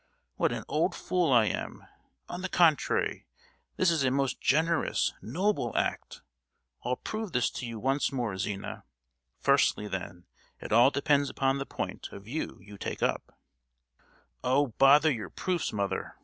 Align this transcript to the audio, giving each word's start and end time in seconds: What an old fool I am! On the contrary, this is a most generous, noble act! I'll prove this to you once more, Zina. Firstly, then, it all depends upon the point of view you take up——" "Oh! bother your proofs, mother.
What 0.35 0.51
an 0.51 0.63
old 0.67 0.95
fool 0.95 1.31
I 1.31 1.45
am! 1.45 1.85
On 2.27 2.41
the 2.41 2.49
contrary, 2.49 3.27
this 3.75 3.91
is 3.91 4.03
a 4.03 4.09
most 4.09 4.41
generous, 4.41 5.13
noble 5.21 5.77
act! 5.77 6.23
I'll 6.83 6.95
prove 6.95 7.33
this 7.33 7.51
to 7.51 7.67
you 7.67 7.77
once 7.77 8.11
more, 8.11 8.35
Zina. 8.35 8.83
Firstly, 9.37 9.87
then, 9.87 10.25
it 10.59 10.71
all 10.71 10.89
depends 10.89 11.29
upon 11.29 11.59
the 11.59 11.67
point 11.67 12.09
of 12.11 12.23
view 12.23 12.57
you 12.63 12.79
take 12.79 13.03
up——" 13.03 13.31
"Oh! 14.43 14.69
bother 14.79 15.11
your 15.11 15.29
proofs, 15.29 15.71
mother. 15.71 16.15